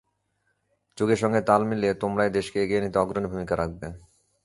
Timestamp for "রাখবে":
3.57-3.87